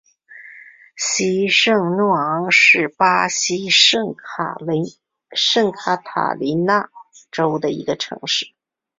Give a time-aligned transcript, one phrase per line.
[0.97, 6.89] 西圣若昂是巴西圣卡塔琳娜
[7.31, 7.93] 州的一个
[8.25, 8.55] 市镇。